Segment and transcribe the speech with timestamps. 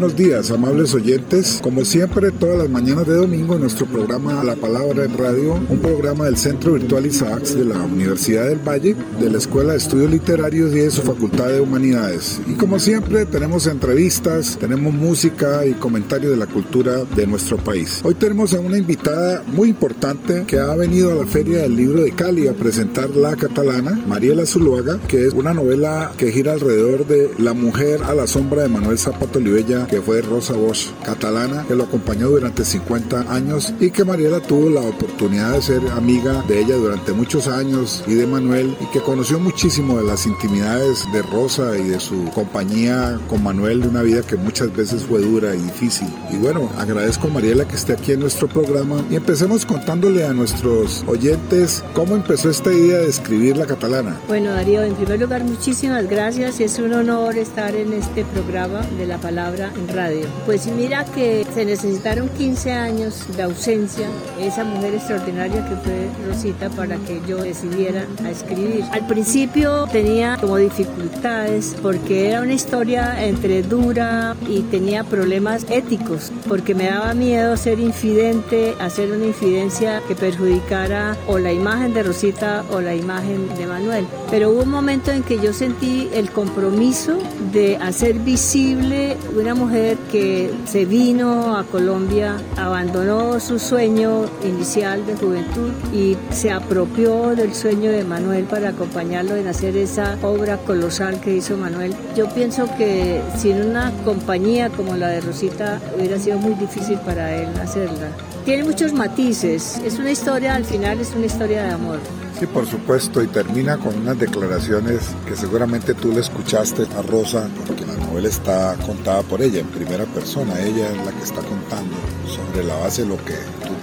[0.00, 1.60] Buenos días, amables oyentes.
[1.62, 6.24] Como siempre, todas las mañanas de domingo, nuestro programa La Palabra en Radio, un programa
[6.24, 10.72] del Centro Virtual Isaacs de la Universidad del Valle, de la Escuela de Estudios Literarios
[10.72, 12.40] y de su Facultad de Humanidades.
[12.46, 18.00] Y como siempre, tenemos entrevistas, tenemos música y comentarios de la cultura de nuestro país.
[18.02, 22.02] Hoy tenemos a una invitada muy importante que ha venido a la Feria del Libro
[22.02, 27.06] de Cali a presentar La Catalana, Mariela Zuluaga, que es una novela que gira alrededor
[27.06, 31.64] de la mujer a la sombra de Manuel Zapato Olivella que fue Rosa Bosch, catalana,
[31.66, 36.42] que lo acompañó durante 50 años y que Mariela tuvo la oportunidad de ser amiga
[36.48, 41.04] de ella durante muchos años y de Manuel y que conoció muchísimo de las intimidades
[41.12, 45.20] de Rosa y de su compañía con Manuel de una vida que muchas veces fue
[45.20, 46.06] dura y difícil.
[46.30, 50.32] Y bueno, agradezco a Mariela que esté aquí en nuestro programa y empecemos contándole a
[50.32, 54.16] nuestros oyentes cómo empezó esta idea de escribir la catalana.
[54.28, 56.60] Bueno, Darío, en primer lugar, muchísimas gracias.
[56.60, 60.28] Es un honor estar en este programa de la palabra radio.
[60.46, 64.06] Pues mira que se necesitaron 15 años de ausencia,
[64.38, 68.84] esa mujer extraordinaria que fue Rosita para que yo decidiera escribir.
[69.00, 76.30] Al principio tenía como dificultades porque era una historia entre dura y tenía problemas éticos,
[76.46, 82.02] porque me daba miedo ser infidente, hacer una infidencia que perjudicara o la imagen de
[82.02, 84.06] Rosita o la imagen de Manuel.
[84.30, 87.18] Pero hubo un momento en que yo sentí el compromiso
[87.52, 95.16] de hacer visible una mujer que se vino a Colombia, abandonó su sueño inicial de
[95.16, 101.20] juventud y se apropió del sueño de Manuel para acompañarlo en hacer esa obra colosal
[101.20, 101.94] que hizo Manuel.
[102.16, 107.34] Yo pienso que sin una compañía como la de Rosita hubiera sido muy difícil para
[107.34, 108.08] él hacerla.
[108.44, 111.98] Tiene muchos matices, es una historia, al final es una historia de amor.
[112.38, 117.48] Sí, por supuesto, y termina con unas declaraciones que seguramente tú le escuchaste a Rosa,
[117.66, 121.42] porque la novela está contada por ella en primera persona, ella es la que está
[121.42, 121.94] contando
[122.26, 123.34] sobre la base de lo que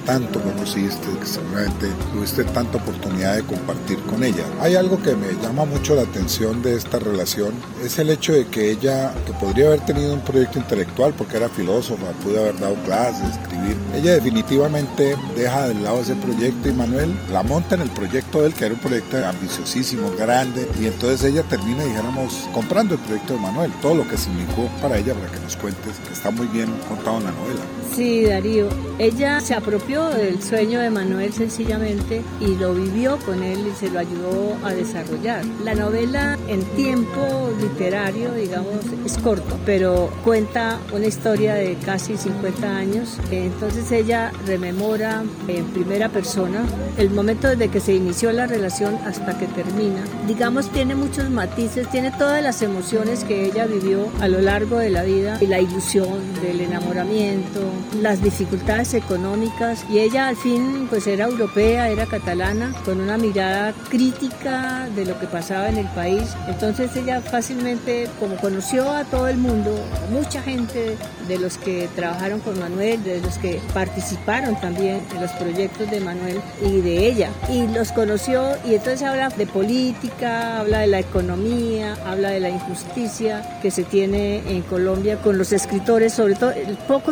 [0.08, 4.46] tanto conociste, que seguramente tuviste tanta oportunidad de compartir con ella.
[4.62, 7.52] Hay algo que me llama mucho la atención de esta relación,
[7.84, 11.50] es el hecho de que ella, que podría haber tenido un proyecto intelectual porque era
[11.50, 17.14] filósofa, pudo haber dado clases, escribir, ella definitivamente deja de lado ese proyecto y Manuel
[17.30, 21.22] la monta en el proyecto de él, que era un proyecto ambiciosísimo, grande, y entonces
[21.26, 25.30] ella termina, dijéramos, comprando el proyecto de Manuel, todo lo que significó para ella, para
[25.30, 27.87] que nos cuentes, que está muy bien contado en la novela.
[27.96, 28.70] Sí, Darío.
[29.00, 33.90] Ella se apropió del sueño de Manuel sencillamente y lo vivió con él y se
[33.90, 35.44] lo ayudó a desarrollar.
[35.64, 42.76] La novela en tiempo literario, digamos, es corto, pero cuenta una historia de casi 50
[42.76, 43.18] años.
[43.32, 46.66] Entonces ella rememora en primera persona
[46.98, 50.04] el momento desde que se inició la relación hasta que termina.
[50.28, 54.90] Digamos, tiene muchos matices, tiene todas las emociones que ella vivió a lo largo de
[54.90, 57.62] la vida la ilusión del enamoramiento,
[58.02, 63.74] las dificultades económicas y ella al fin pues era europea, era catalana, con una mirada
[63.90, 66.36] crítica de lo que pasaba en el país.
[66.48, 69.76] Entonces ella fácilmente, como conoció a todo el mundo,
[70.12, 70.98] mucha gente
[71.28, 76.00] de los que trabajaron con Manuel, de los que participaron también en los proyectos de
[76.00, 81.00] Manuel y de ella, y los conoció y entonces habla de política, habla de la
[81.00, 86.52] economía, habla de la injusticia que se tiene en Colombia con los escritores, sobre todo
[86.52, 87.12] el poco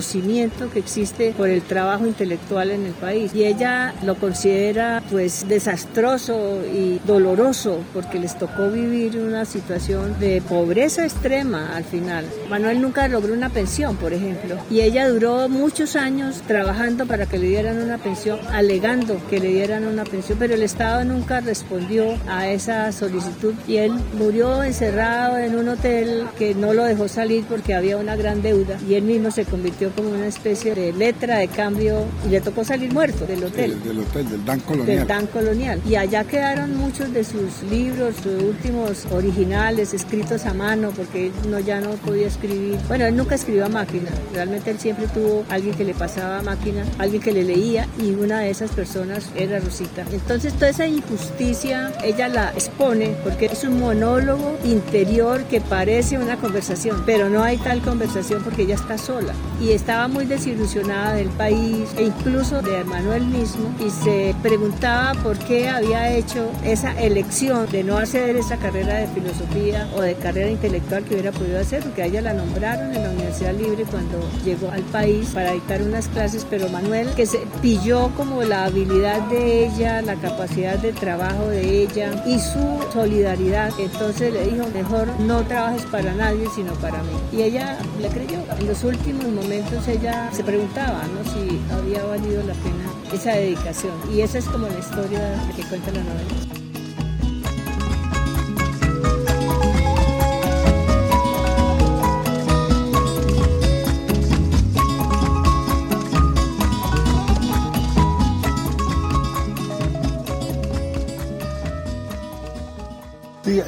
[0.00, 3.32] reconocimiento que existe por el trabajo intelectual en el país.
[3.34, 10.40] Y ella lo considera pues desastroso y doloroso porque les tocó vivir una situación de
[10.40, 12.24] pobreza extrema al final.
[12.48, 17.38] Manuel nunca logró una pensión, por ejemplo, y ella duró muchos años trabajando para que
[17.38, 22.16] le dieran una pensión, alegando que le dieran una pensión, pero el Estado nunca respondió
[22.28, 27.44] a esa solicitud y él murió encerrado en un hotel que no lo dejó salir
[27.44, 31.38] porque había una gran deuda y él mismo se convirtió como una especie de letra
[31.38, 33.82] de cambio y le tocó salir muerto del hotel.
[33.82, 34.86] Del, hotel, del Dan Colonial.
[34.86, 35.80] Del Dan Colonial.
[35.88, 41.32] Y allá quedaron muchos de sus libros, sus últimos originales, escritos a mano, porque él
[41.48, 42.78] no, ya no podía escribir.
[42.88, 46.42] Bueno, él nunca escribió a máquina, realmente él siempre tuvo alguien que le pasaba a
[46.42, 50.04] máquina, alguien que le leía y una de esas personas era Rosita.
[50.12, 56.36] Entonces toda esa injusticia ella la expone porque es un monólogo interior que parece una
[56.36, 61.30] conversación, pero no hay tal conversación porque ella está sola y estaba muy desilusionada del
[61.30, 67.66] país e incluso de Manuel mismo y se preguntaba por qué había hecho esa elección
[67.70, 71.82] de no hacer esa carrera de filosofía o de carrera intelectual que hubiera podido hacer
[71.82, 75.80] porque a ella la nombraron en la Universidad Libre cuando llegó al país para dictar
[75.80, 80.92] unas clases, pero Manuel que se pilló como la habilidad de ella, la capacidad de
[80.92, 86.74] trabajo de ella y su solidaridad, entonces le dijo, mejor no trabajes para nadie sino
[86.74, 87.12] para mí.
[87.32, 88.40] Y ella le creyó.
[88.58, 91.24] En los últimos momentos ella se preguntaba ¿no?
[91.30, 93.92] si había valido la pena esa dedicación.
[94.12, 96.60] Y esa es como la historia que cuenta la novela.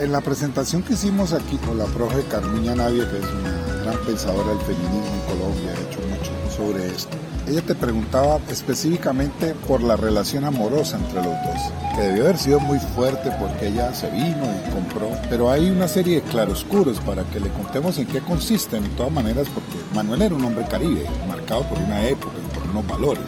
[0.03, 3.62] En la presentación que hicimos aquí con la profe Carmiña Navia, que es una
[4.03, 7.17] pensadora del feminismo en Colombia, ha hecho mucho sobre esto.
[7.47, 12.61] Ella te preguntaba específicamente por la relación amorosa entre los dos, que debió haber sido
[12.61, 17.25] muy fuerte porque ella se vino y compró, pero hay una serie de claroscuros para
[17.25, 21.05] que le contemos en qué consisten, de todas maneras, porque Manuel era un hombre caribe,
[21.29, 23.25] marcado por una época y por unos valores.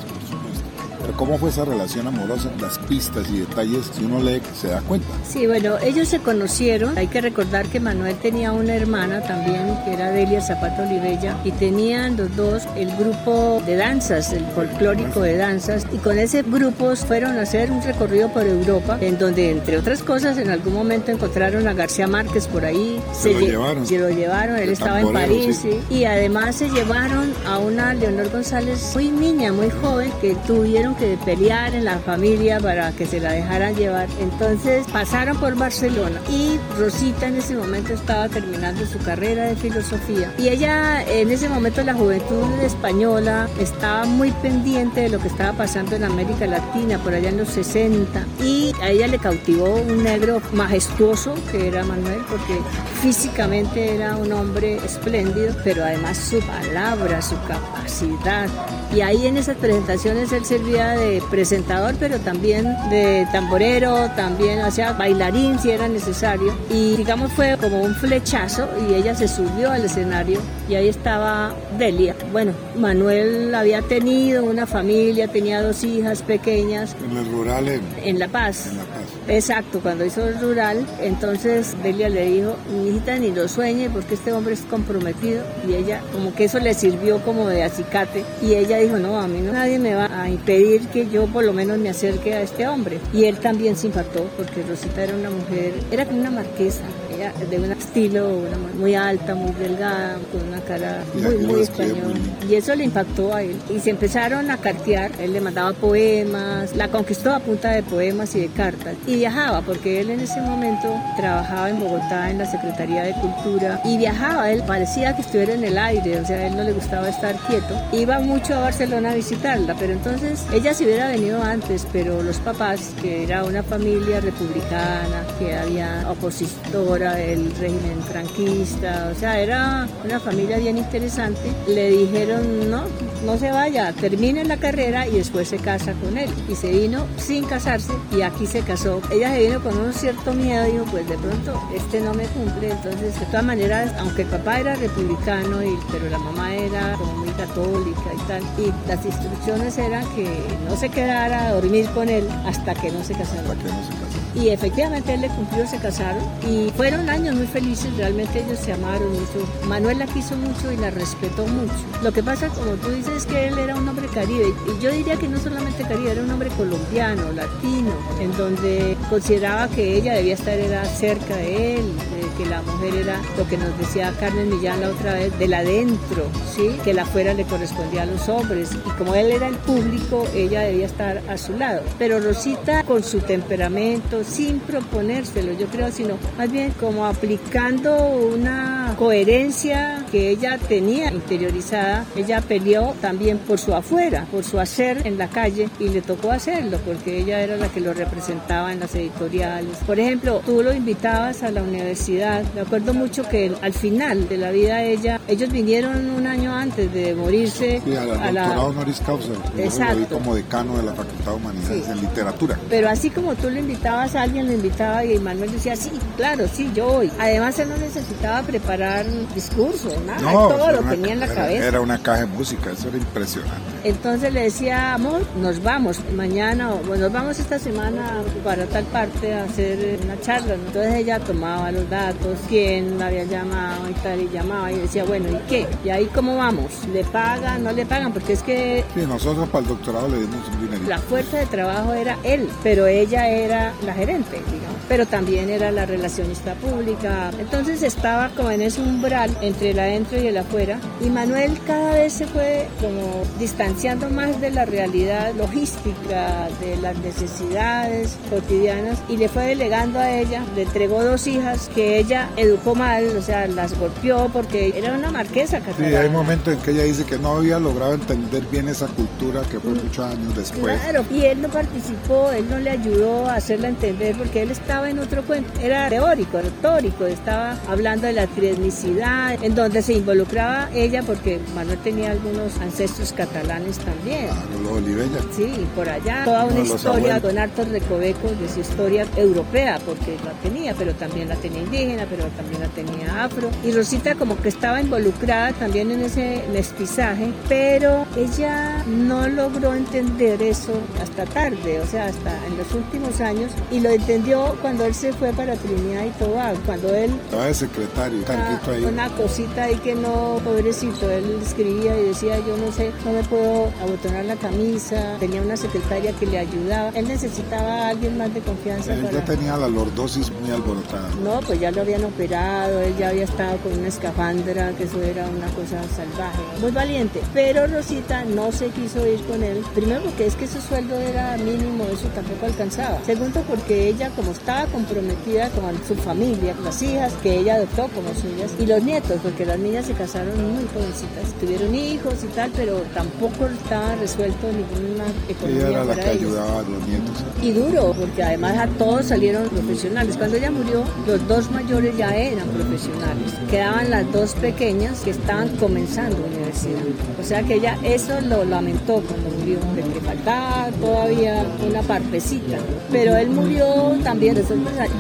[1.05, 2.51] Pero ¿cómo fue esa relación amorosa?
[2.63, 5.07] Las pistas y detalles, si uno lee, se da cuenta.
[5.29, 6.97] Sí, bueno, ellos se conocieron.
[6.97, 11.51] Hay que recordar que Manuel tenía una hermana también, que era Delia Zapato Olivella, y
[11.53, 16.97] tenían los dos el grupo de danzas, el folclórico de danzas, y con ese grupo
[16.97, 21.11] fueron a hacer un recorrido por Europa, en donde, entre otras cosas, en algún momento
[21.11, 22.99] encontraron a García Márquez por ahí.
[23.13, 23.87] Se, lo llevaron.
[23.87, 25.81] Se lo llevaron, él estaba en París, sí.
[25.91, 31.19] y además se llevaron a una Leonor González muy niña, muy joven, que tuvieron que
[31.25, 34.09] pelear en la familia para que se la dejaran llevar.
[34.21, 40.33] Entonces pasaron por Barcelona y Rosita en ese momento estaba terminando su carrera de filosofía.
[40.39, 45.53] Y ella en ese momento la juventud española estaba muy pendiente de lo que estaba
[45.53, 48.25] pasando en América Latina, por allá en los 60.
[48.43, 52.61] Y a ella le cautivó un negro majestuoso que era Manuel, porque
[53.03, 58.49] físicamente era un hombre espléndido, pero además su palabra, su capacidad.
[58.95, 64.93] Y ahí en esas presentaciones él servía de presentador, pero también de tamborero, también, sea,
[64.93, 66.55] bailarín si era necesario.
[66.71, 71.55] Y digamos fue como un flechazo y ella se subió al escenario y ahí estaba
[71.79, 72.15] Delia.
[72.33, 76.97] Bueno, Manuel había tenido una familia, tenía dos hijas pequeñas.
[77.11, 78.67] En el rural en, La Paz.
[78.67, 79.04] En La Paz.
[79.27, 84.33] Exacto, cuando hizo rural, entonces Delia le dijo, mi hijita ni lo sueñe porque este
[84.33, 88.23] hombre es comprometido y ella como que eso le sirvió como de acicate.
[88.43, 91.43] Y ella dijo, no, a mí no, nadie me va a impedir que yo por
[91.43, 92.99] lo menos me acerque a este hombre.
[93.15, 96.85] Y él también se impactó porque Rosita era una mujer, era como una marquesa,
[97.15, 98.41] ella de un estilo
[98.79, 102.15] muy alta, muy delgada, con una cara muy, muy española.
[102.49, 103.57] Y eso le impactó a él.
[103.75, 108.35] Y se empezaron a cartear, él le mandaba poemas, la conquistó a punta de poemas
[108.35, 108.95] y de cartas.
[109.07, 113.81] Y viajaba, porque él en ese momento trabajaba en Bogotá en la Secretaría de Cultura
[113.85, 116.73] y viajaba, él parecía que estuviera en el aire, o sea, a él no le
[116.73, 117.75] gustaba estar quieto.
[117.93, 122.39] Iba mucho a Barcelona a visitarla, pero entonces ella se hubiera venido antes, pero los
[122.39, 129.87] papás, que era una familia republicana, que había opositora, el régimen franquista, o sea, era
[130.05, 131.41] una familia bien interesante.
[131.69, 132.85] Le dijeron, no,
[133.25, 136.31] no se vaya, termine la carrera y después se casa con él.
[136.49, 139.01] Y se vino sin casarse y aquí se casó.
[139.11, 142.71] Ella se vino con un cierto miedo, dijo, pues de pronto este no me cumple.
[142.71, 147.29] Entonces, de todas maneras, aunque el papá era republicano, y, pero la mamá era muy
[147.31, 150.29] católica y tal, y las instrucciones eran que
[150.69, 153.43] no se quedara a dormir con él hasta que no se casara.
[153.43, 154.04] Hasta que no se casara.
[154.35, 158.73] Y efectivamente él le cumplió, se casaron y fueron años muy felices, realmente ellos se
[158.73, 159.47] amaron mucho.
[159.67, 161.73] Manuel la quiso mucho y la respetó mucho.
[162.03, 164.91] Lo que pasa, como tú dices, es que él era un hombre caribe y yo
[164.91, 170.15] diría que no solamente caribe, era un hombre colombiano, latino, en donde consideraba que ella
[170.15, 171.93] debía estar era cerca de él,
[172.37, 176.27] que la mujer era lo que nos decía Carmen Millán la otra vez, del adentro,
[176.55, 176.77] ¿sí?
[176.85, 180.63] que la afuera le correspondía a los hombres y como él era el público, ella
[180.63, 181.83] debía estar a su lado.
[181.99, 188.95] Pero Rosita con su temperamento, sin proponérselo, yo creo, sino más bien como aplicando una
[188.99, 192.05] coherencia que ella tenía interiorizada.
[192.15, 196.31] Ella peleó también por su afuera, por su hacer en la calle y le tocó
[196.31, 199.77] hacerlo porque ella era la que lo representaba en las editoriales.
[199.85, 202.45] Por ejemplo, tú lo invitabas a la universidad.
[202.55, 206.55] Me acuerdo mucho que al final de la vida de ella, ellos vinieron un año
[206.55, 209.27] antes de morirse Sí, a la, a la- honoris causa.
[209.33, 210.15] Yo lo vi Exacto.
[210.15, 211.91] como decano de la Facultad de Humanidades Sí.
[211.91, 212.57] en literatura.
[212.71, 216.47] Pero así como tú le invitabas a alguien, le invitaba y Manuel decía, sí, claro,
[216.47, 217.11] sí, yo voy.
[217.19, 221.27] Además, él no necesitaba preparar discursos, nada, él todo era lo una- tenía en la
[221.27, 221.67] era- cabeza.
[221.67, 223.55] Era una caja de música, eso era impresionante.
[223.85, 228.85] Entonces le decía, amor, nos vamos mañana, o bueno, nos vamos esta semana para tal
[228.85, 230.57] parte a hacer una charla.
[230.57, 230.67] ¿no?
[230.67, 235.05] Entonces ella tomaba los datos, quién la había llamado y tal, y llamaba y decía,
[235.05, 235.67] bueno, ¿y qué?
[235.85, 236.71] ¿Y ahí cómo vamos?
[236.93, 237.63] ¿Le pagan?
[237.65, 238.13] ¿No le pagan?
[238.13, 240.89] Porque es que Sí, nosotros para el doctorado le dimos un dinerito.
[240.89, 245.71] la fuerza de trabajo era él, pero ella era la gerente, digamos, pero también era
[245.71, 247.31] la relacionista pública.
[247.39, 250.79] Entonces estaba como en ese umbral entre el adentro y el afuera.
[251.01, 256.97] Y Manuel cada vez se fue como distanciando más de la realidad logística, de las
[256.99, 260.43] necesidades cotidianas y le fue delegando a ella.
[260.57, 265.11] Le entregó dos hijas que ella educó mal, o sea, las golpeó porque era una
[265.11, 266.01] marquesa Sí, catalana.
[266.01, 269.61] hay momentos en que ella dice que no había logrado entender bien esa cultura que
[269.61, 270.81] fue muchos años después.
[270.81, 274.91] Claro, y él no participó, él no le ayudó a hacerla entender porque él estaba
[274.91, 280.71] en otro cuento, era teórico, retórico, estaba hablando de la trietnicidad, en donde se involucraba
[280.75, 284.27] ella porque Manuel tenía algunos ancestros catalanes también.
[284.27, 285.21] Claro, los Olivella.
[285.37, 290.33] Sí, por allá toda una historia con hartos recovecos de su historia europea, porque la
[290.43, 293.51] tenía, pero también la tenía indígena, pero también la tenía afro.
[293.63, 300.41] Y Rosita como que estaba involucrada también en ese mestizaje, pero ella no logró entender
[300.43, 300.73] eso
[301.03, 305.13] hasta tarde, o sea, hasta en los últimos años, y lo entendió cuando él se
[305.13, 308.85] fue para Trinidad y Tobago, cuando él Estaba de secretario, una, tanquito ahí.
[308.85, 313.23] una cosita ahí que no, pobrecito, él escribía y decía, yo no sé, no me
[313.25, 318.33] puedo abotonar la camisa, tenía una secretaria que le ayudaba, él necesitaba a alguien más
[318.33, 319.19] de confianza Él para...
[319.19, 321.09] ya tenía la lordosis muy alborotada.
[321.23, 325.03] No, pues ya lo habían operado, él ya había estado con una escafandra, que eso
[325.03, 327.21] era una cosa salvaje, muy valiente.
[327.33, 331.37] Pero Rosita no se quiso ir con él, primero porque es que su sueldo era
[331.39, 333.03] mínimo, eso tampoco alcanzaba.
[333.05, 338.15] Segundo porque ella como estaba comprometida con su familia, las hijas que ella adoptó como
[338.15, 342.51] suyas, y los nietos, porque las niñas se casaron muy jovencitas, tuvieron hijos y tal,
[342.57, 346.23] pero tampoco estaba resuelto ninguna economía Ella era la que ellos.
[346.23, 347.25] ayudaba a los nietos.
[347.41, 350.17] Y duro, porque además a todos salieron profesionales.
[350.17, 353.33] Cuando ella murió, los dos mayores ya eran profesionales.
[353.49, 356.83] Quedaban las dos pequeñas que estaban comenzando universidad.
[357.21, 362.57] O sea que ella eso lo lamentó cuando murió, de que faltaba todavía una partecita.
[362.91, 363.67] Pero él murió
[364.03, 364.37] también,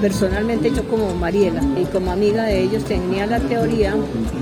[0.00, 3.96] personalmente yo como Mariela y como amiga de ellos tenía la teoría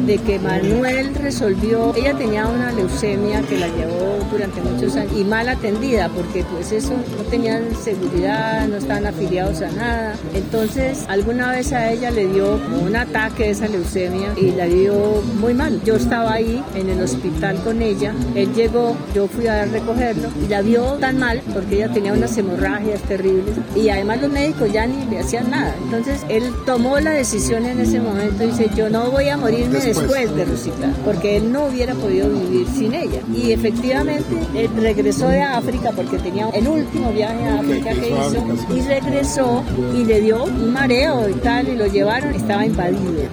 [0.07, 5.25] de que Manuel resolvió, ella tenía una leucemia que la llevó durante muchos años y
[5.25, 10.15] mal atendida porque pues eso no tenían seguridad, no estaban afiliados a nada.
[10.35, 15.23] Entonces alguna vez a ella le dio un ataque de esa leucemia y la dio
[15.41, 15.81] muy mal.
[15.85, 20.49] Yo estaba ahí en el hospital con ella, él llegó, yo fui a recogerlo y
[20.49, 24.87] la vio tan mal porque ella tenía unas hemorragias terribles y además los médicos ya
[24.87, 25.75] ni le hacían nada.
[25.85, 29.79] Entonces él tomó la decisión en ese momento y dice yo no voy a morirme
[29.79, 33.21] de después de Rosita, porque él no hubiera podido vivir sin ella.
[33.35, 38.75] Y efectivamente, él regresó de África porque tenía el último viaje a África que hizo
[38.75, 39.63] y regresó
[39.95, 43.29] y le dio un mareo y tal y lo llevaron, estaba invadido de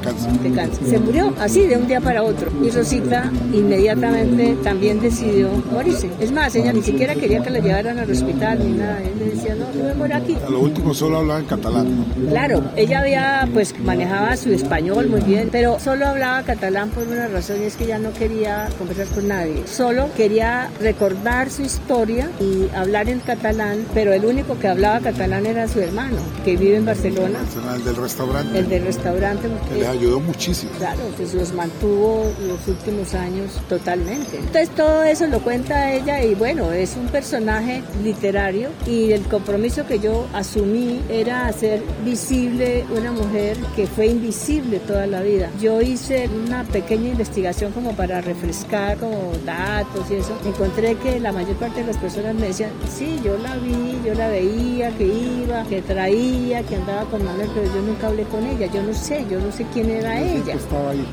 [0.53, 0.85] cáncer.
[0.85, 2.51] Se murió así de un día para otro.
[2.63, 6.09] Y Rosita inmediatamente también decidió morirse.
[6.19, 9.01] Es más, ella ni siquiera quería que la llevaran al hospital ni nada.
[9.01, 10.35] Él le decía, no, yo me muero aquí.
[10.45, 12.05] A lo último solo hablaba en catalán.
[12.29, 17.27] Claro, ella había, pues manejaba su español muy bien, pero solo hablaba catalán por una
[17.27, 19.67] razón y es que ella no quería conversar con nadie.
[19.67, 25.45] Solo quería recordar su historia y hablar en catalán, pero el único que hablaba catalán
[25.45, 27.37] era su hermano, que vive en Barcelona.
[27.75, 28.57] El del restaurante.
[28.57, 29.47] El del restaurante.
[29.71, 30.71] Que le ayudó muchísimo.
[30.79, 34.37] Claro, pues los mantuvo los últimos años totalmente.
[34.37, 39.85] Entonces todo eso lo cuenta ella y bueno, es un personaje literario y el compromiso
[39.85, 45.51] que yo asumí era hacer visible una mujer que fue invisible toda la vida.
[45.61, 50.37] Yo hice una pequeña investigación como para refrescar como datos y eso.
[50.45, 54.13] Encontré que la mayor parte de las personas me decían, sí, yo la vi, yo
[54.13, 58.45] la veía, que iba, que traía, que andaba con Manuel, pero yo nunca hablé con
[58.45, 60.53] ella, yo no sé, yo no sé quién era ella.
[60.53, 61.05] Estaba ahí,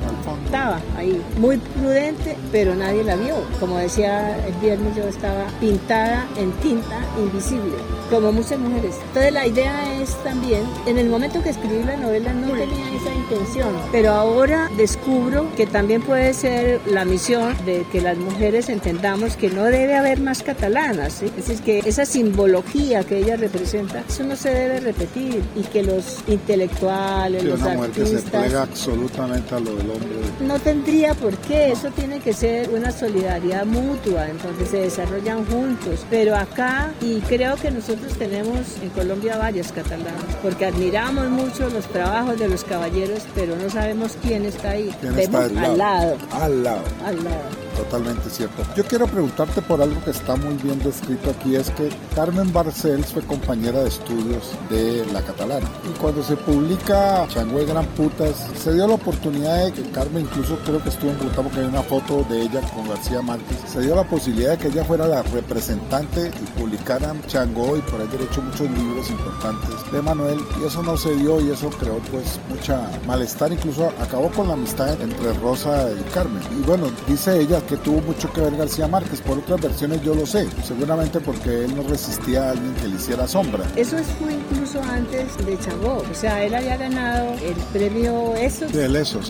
[0.44, 3.36] Estaba ahí, muy prudente, pero nadie la vio.
[3.60, 7.74] Como decía el viernes, yo estaba pintada en tinta invisible,
[8.10, 8.96] como muchas mujeres.
[9.08, 12.90] Entonces la idea es también, en el momento que escribí la novela no tenía
[13.28, 19.36] intención, pero ahora descubro que también puede ser la misión de que las mujeres entendamos
[19.36, 24.24] que no debe haber más catalanas, es decir, que esa simbología que ella representa, eso
[24.24, 28.10] no se debe repetir y que los intelectuales, los una artistas...
[28.10, 30.08] que se plega absolutamente a lo del hombre.
[30.40, 36.06] No tendría por qué, eso tiene que ser una solidaridad mutua, entonces se desarrollan juntos,
[36.10, 41.86] pero acá, y creo que nosotros tenemos en Colombia varios catalanas, porque admiramos mucho los
[41.86, 44.94] trabajos de los caballeros, pero no sabemos quién está ahí.
[45.00, 45.66] ¿Quién está al lado?
[45.72, 46.16] Al lado.
[46.32, 46.82] Al lado.
[47.04, 47.65] Al lado.
[47.76, 48.62] Totalmente cierto.
[48.74, 53.12] Yo quiero preguntarte por algo que está muy bien descrito aquí, es que Carmen Barcels
[53.12, 55.68] fue compañera de estudios de La Catalana.
[55.84, 60.58] Y cuando se publica Changüe Gran Putas, se dio la oportunidad de que Carmen, incluso
[60.64, 63.80] creo que estuvo en Bogotá porque hay una foto de ella con García Márquez, se
[63.80, 68.08] dio la posibilidad de que ella fuera la representante y publicara Chango y por ahí
[68.22, 72.40] hecho muchos libros importantes de Manuel y eso no se dio y eso creó pues
[72.48, 76.42] mucha malestar, incluso acabó con la amistad entre Rosa y Carmen.
[76.58, 79.20] Y bueno, dice ella que tuvo mucho que ver García Márquez.
[79.20, 82.96] Por otras versiones yo lo sé, seguramente porque él no resistía a alguien que le
[82.96, 83.64] hiciera sombra.
[83.76, 84.34] Eso fue
[84.76, 88.72] incluso antes de Changó, o sea, él había ganado el premio Esos.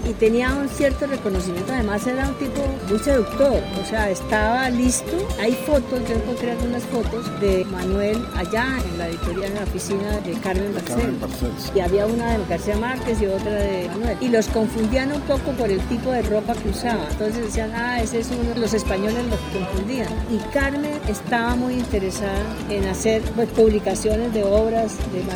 [0.09, 5.17] Y tenía un cierto reconocimiento, además era un tipo muy seductor, o sea, estaba listo.
[5.41, 10.21] Hay fotos, yo encontré algunas fotos de Manuel allá en la editorial, en la oficina
[10.21, 11.73] de Carmen Barcels.
[11.75, 14.17] Y había una de García Márquez y otra de Manuel.
[14.21, 17.07] Y los confundían un poco por el tipo de ropa que usaba.
[17.11, 20.09] Entonces decían, ah, ese es uno, los españoles los confundían.
[20.31, 25.36] Y Carmen estaba muy interesada en hacer pues, publicaciones de obras de Manuel,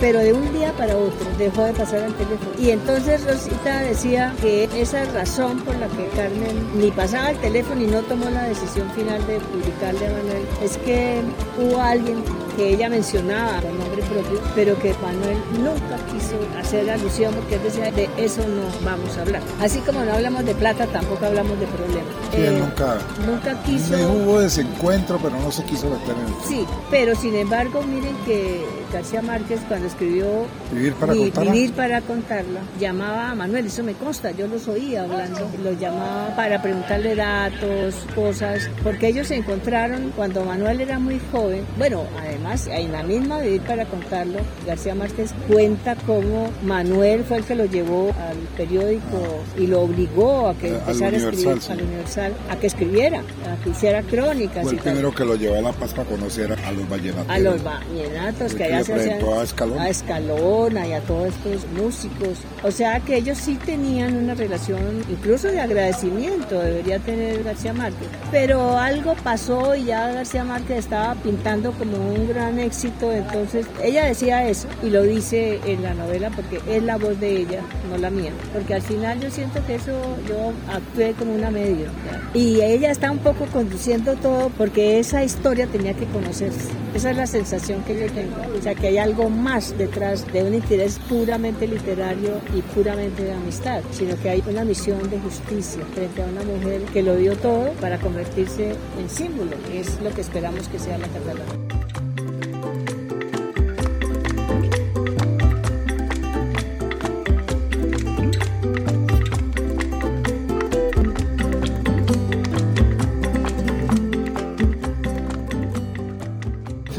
[0.00, 2.50] pero de un día para otro dejó de pasar al teléfono.
[2.58, 7.80] Y entonces Rosita decía que esa razón por la que Carmen ni pasaba el teléfono
[7.82, 11.20] y no tomó la decisión final de publicarle a Manuel es que
[11.58, 12.22] hubo alguien
[12.56, 17.62] que ella mencionaba con nombre propio, pero que Manuel nunca quiso hacer alusión porque él
[17.62, 19.42] decía de eso no vamos a hablar.
[19.60, 22.10] Así como no hablamos de plata, tampoco hablamos de problemas.
[22.32, 23.94] Eh, nunca, nunca quiso.
[24.12, 28.64] hubo desencuentro, pero no se quiso meter en el Sí, pero sin embargo, miren que
[28.92, 31.52] García Márquez cuando escribió Vivir para, contarla.
[31.52, 36.34] Vivir para contarla, llamaba a Manuel, eso me consta, yo los oía hablando, los llamaba
[36.36, 41.64] para preguntarle datos, cosas, porque ellos se encontraron cuando Manuel era muy joven.
[41.78, 47.44] Bueno, además, en la misma Vivir para contarlo, García Márquez cuenta cómo Manuel fue el
[47.44, 52.32] que lo llevó al periódico y lo obligó a que empezara a escribir al Universal,
[52.48, 54.64] a que escribiera, a que hiciera crónicas.
[54.64, 57.30] Fue el primero que lo llevó a La Paz para conocer a los vallenatos.
[57.30, 59.20] A los vallenatos que hacían.
[59.22, 59.78] A Escalón.
[59.78, 62.38] A Escalona y a todos estos músicos.
[62.62, 68.08] O sea que ellos sí tenían una relación, incluso de agradecimiento, debería tener García Márquez.
[68.30, 73.12] Pero algo pasó y ya García Márquez estaba pintando como un gran éxito.
[73.12, 77.38] Entonces ella decía eso y lo dice en la novela porque es la voz de
[77.42, 78.32] ella, no la mía.
[78.52, 79.92] Porque al final yo siento que eso
[80.28, 81.86] yo actué como una medio.
[82.34, 86.68] Y ella está un poco conduciendo todo porque esa historia tenía que conocerse.
[86.94, 88.36] Esa es la sensación que yo tengo.
[88.58, 93.32] O sea, que hay algo más detrás de un interés puramente literario y puramente de
[93.32, 97.36] amistad, sino que hay una misión de justicia frente a una mujer que lo dio
[97.36, 101.79] todo para convertirse en símbolo, es lo que esperamos que sea la catalana.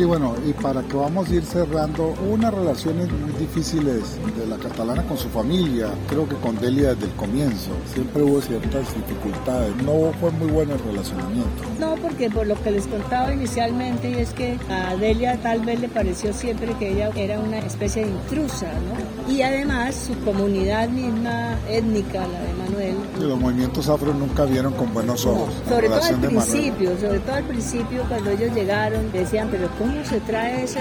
[0.02, 4.58] Sí, bueno, y para que vamos a ir cerrando, unas relaciones muy difíciles de la
[4.58, 9.76] catalana con su familia, creo que con Delia desde el comienzo, siempre hubo ciertas dificultades,
[9.84, 11.62] no fue muy bueno el relacionamiento.
[11.80, 15.88] No, porque por lo que les contaba inicialmente, es que a Delia tal vez le
[15.88, 19.32] pareció siempre que ella era una especie de intrusa, ¿no?
[19.32, 22.51] Y además su comunidad misma étnica, la de
[23.20, 25.54] Los movimientos afro nunca vieron con buenos ojos.
[25.68, 30.20] sobre todo al principio, sobre todo al principio cuando ellos llegaron, decían, pero ¿cómo se
[30.22, 30.80] trae esa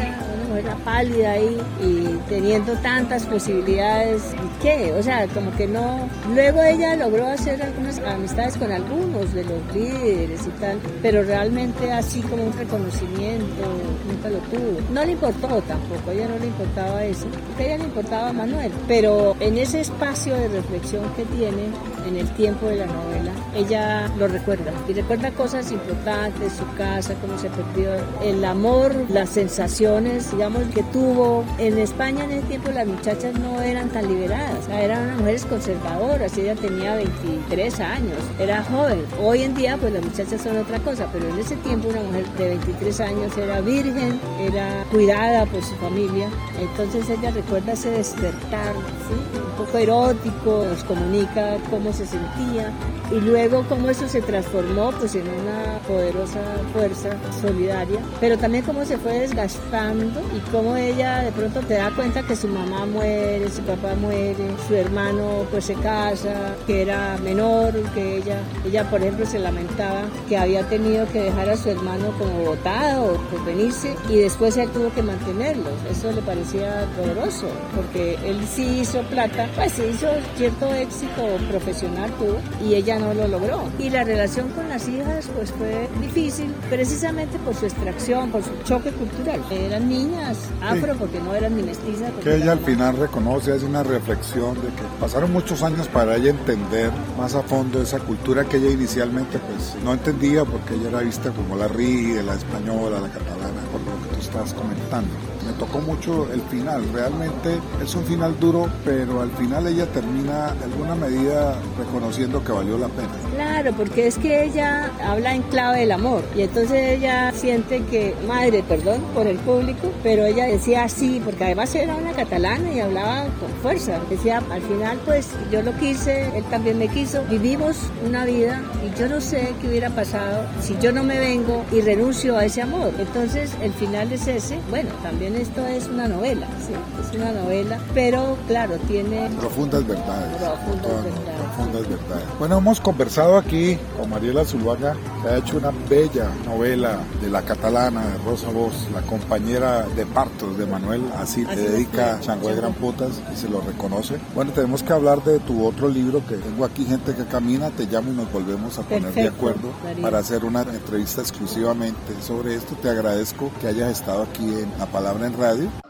[0.50, 4.34] mujer pálida ahí y teniendo tantas posibilidades?
[4.34, 4.92] ¿Y qué?
[4.92, 6.08] O sea, como que no.
[6.34, 11.92] Luego ella logró hacer algunas amistades con algunos de los líderes y tal, pero realmente
[11.92, 13.62] así como un reconocimiento
[14.08, 14.80] nunca lo tuvo.
[14.92, 17.26] No le importó tampoco, a ella no le importaba eso,
[17.58, 21.68] a ella le importaba Manuel, pero en ese espacio de reflexión que tiene
[22.06, 27.14] en el tiempo de la novela, ella lo recuerda y recuerda cosas importantes, su casa,
[27.20, 27.90] cómo se perdió
[28.22, 31.44] el amor, las sensaciones, digamos, que tuvo.
[31.58, 36.38] En España en ese tiempo las muchachas no eran tan liberadas, eran unas mujeres conservadoras,
[36.38, 39.04] ella tenía 23 años, era joven.
[39.22, 42.26] Hoy en día pues las muchachas son otra cosa, pero en ese tiempo una mujer
[42.38, 48.74] de 23 años era virgen, era cuidada por su familia, entonces ella recuerda ese despertar,
[48.76, 52.72] un poco erótico, nos comunica cómo se sentía
[53.10, 56.40] y luego cómo eso se transformó pues en una poderosa
[56.72, 61.90] fuerza solidaria, pero también cómo se fue desgastando y cómo ella de pronto te da
[61.90, 64.36] cuenta que su mamá muere, su papá muere,
[64.68, 70.02] su hermano pues se casa, que era menor, que ella, ella por ejemplo se lamentaba
[70.28, 74.68] que había tenido que dejar a su hermano como botado por venirse y después él
[74.70, 75.70] tuvo que mantenerlo.
[75.90, 82.10] Eso le parecía poderoso porque él sí hizo plata, pues sí hizo cierto éxito profesional
[82.18, 83.68] tuvo y ella no lo logró.
[83.78, 88.50] Y la relación con las hijas pues fue difícil precisamente por su extracción, por su
[88.64, 89.40] choque cultural.
[89.50, 92.12] Eran niñas afro porque no eran ni mestizas.
[92.22, 96.30] Que ella al final reconoce, hace una reflexión de que pasaron muchos años para ella
[96.30, 101.00] entender más a fondo esa cultura que ella inicialmente pues no entendía porque ella era
[101.00, 105.58] vista como la ríe, la española, la catalana, por lo que tú estás comentando me
[105.58, 106.82] tocó mucho el final.
[106.92, 112.52] Realmente es un final duro, pero al final ella termina de alguna medida reconociendo que
[112.52, 113.08] valió la pena.
[113.34, 118.14] Claro, porque es que ella habla en clave del amor y entonces ella siente que,
[118.26, 122.80] madre, perdón por el público, pero ella decía así, porque además era una catalana y
[122.80, 123.98] hablaba con fuerza.
[124.08, 128.98] Decía, al final pues yo lo quise, él también me quiso, vivimos una vida y
[128.98, 132.62] yo no sé qué hubiera pasado si yo no me vengo y renuncio a ese
[132.62, 132.92] amor.
[132.98, 137.78] Entonces el final es ese, bueno, también esto es una novela, sí, es una novela,
[137.94, 140.36] pero claro, tiene profundas verdades.
[140.36, 141.38] Profundas verdades.
[141.38, 142.24] Profundas verdades.
[142.38, 147.42] Bueno, hemos conversado aquí con Mariela Zuluaga, que ha hecho una bella novela de la
[147.42, 152.74] catalana de Rosa Voz, la compañera de partos de Manuel, así, le dedica Chango Gran
[152.74, 154.16] Putas y se lo reconoce.
[154.34, 157.86] Bueno, tenemos que hablar de tu otro libro que tengo aquí, Gente que Camina, te
[157.86, 159.70] llamo y nos volvemos a poner de acuerdo
[160.02, 162.74] para hacer una entrevista exclusivamente sobre esto.
[162.74, 165.89] Te agradezco que hayas estado aquí en La Palabra en Radio.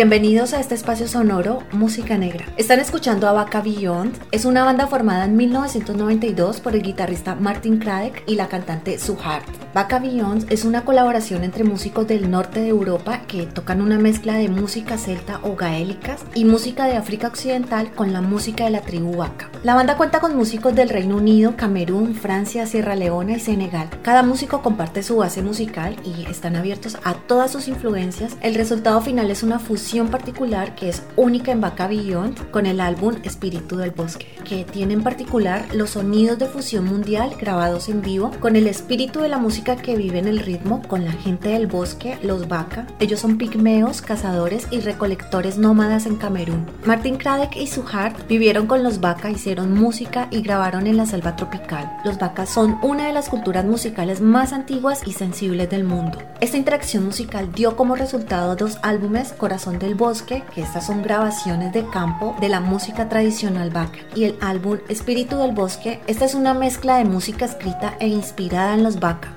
[0.00, 2.46] Bienvenidos a este espacio sonoro Música Negra.
[2.56, 4.16] Están escuchando a Vaca Beyond.
[4.32, 9.18] Es una banda formada en 1992 por el guitarrista Martin Craddock y la cantante Sue
[9.74, 9.90] Hart.
[9.90, 14.34] Vaca Beyond es una colaboración entre músicos del norte de Europa que tocan una mezcla
[14.34, 18.80] de música celta o gaélicas y música de África Occidental con la música de la
[18.82, 19.48] tribu Vaca.
[19.62, 23.88] La banda cuenta con músicos del Reino Unido, Camerún, Francia, Sierra Leona y Senegal.
[24.02, 28.36] Cada músico comparte su base musical y están abiertos a todas sus influencias.
[28.40, 32.80] El resultado final es una fusión particular que es única en Vaca Beyond con el
[32.80, 38.02] álbum Espíritu del Bosque, que tiene en particular los sonidos de fusión mundial grabados en
[38.02, 41.50] vivo con el espíritu de la música que vive en el ritmo con la gente
[41.50, 42.86] del bosque, los Vaca.
[42.98, 46.66] Ellos son pigmeos, cazadores y recolectores nómadas en Camerún.
[46.84, 51.04] Martin Kradek y su Hart vivieron con los Vaca, hicieron música y grabaron en la
[51.04, 51.92] selva tropical.
[52.04, 56.18] Los Vaca son una de las culturas musicales más antiguas y sensibles del mundo.
[56.40, 61.72] Esta interacción musical dio como resultado dos álbumes, Corazón del Bosque, que estas son grabaciones
[61.74, 66.00] de campo de la música tradicional Vaca, y el álbum Espíritu del Bosque.
[66.06, 69.34] Esta es una mezcla de música escrita e inspirada en los Vaca.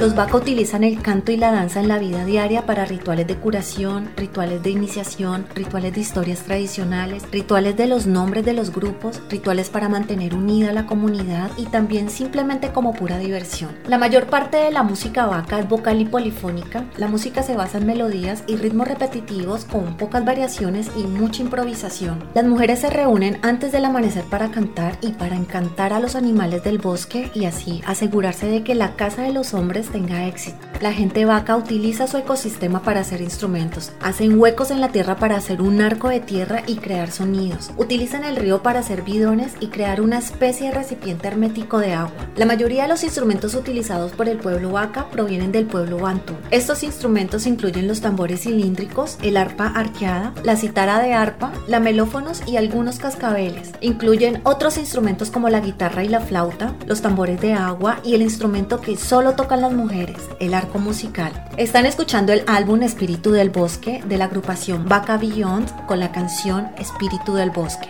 [0.00, 3.34] Los Baka utilizan el canto y la danza en la vida diaria para rituales de
[3.34, 9.20] curación, rituales de iniciación, rituales de historias tradicionales, rituales de los nombres de los grupos,
[9.28, 13.70] rituales para mantener unida la comunidad y también simplemente como pura diversión.
[13.88, 16.84] La mayor parte de la música vaca es vocal y polifónica.
[16.96, 22.22] La música se basa en melodías y ritmos repetitivos con pocas variaciones y mucha improvisación.
[22.34, 26.62] Las mujeres se reúnen antes del amanecer para cantar y para encantar a los animales
[26.62, 30.58] del bosque y así asegurarse de que la casa de los hombres tenga éxito.
[30.80, 35.36] La gente vaca utiliza su ecosistema para hacer instrumentos, hacen huecos en la tierra para
[35.36, 39.68] hacer un arco de tierra y crear sonidos, utilizan el río para hacer bidones y
[39.68, 42.12] crear una especie de recipiente hermético de agua.
[42.36, 46.34] La mayoría de los instrumentos utilizados por el pueblo vaca provienen del pueblo bantú.
[46.52, 52.42] Estos instrumentos incluyen los tambores cilíndricos, el arpa arqueada, la citara de arpa, la melófonos
[52.46, 53.72] y algunos cascabeles.
[53.80, 58.22] Incluyen otros instrumentos como la guitarra y la flauta, los tambores de agua y el
[58.22, 61.32] instrumento que solo tocan las mujeres, el arco musical.
[61.56, 66.68] Están escuchando el álbum Espíritu del Bosque de la agrupación Vaca Beyond con la canción
[66.76, 67.88] Espíritu del Bosque.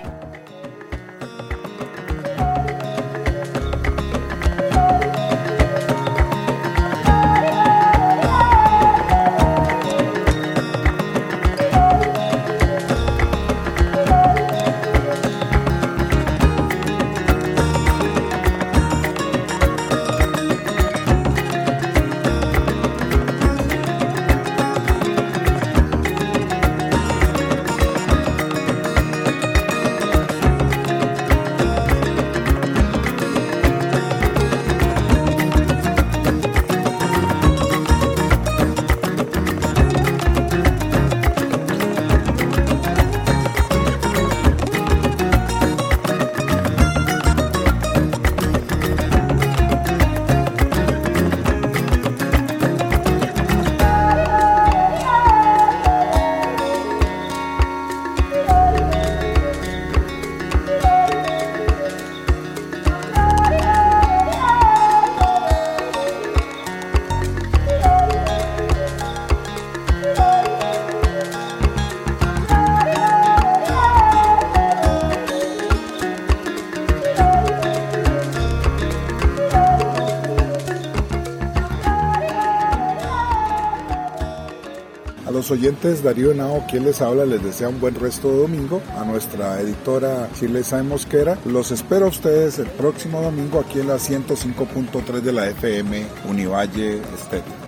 [85.50, 88.82] Oyentes, Darío Henao, quien les habla, les desea un buen resto de domingo.
[88.96, 93.96] A nuestra editora Chile Mosquera, los espero a ustedes el próximo domingo aquí en la
[93.96, 97.67] 105.3 de la FM Univalle Estéreo.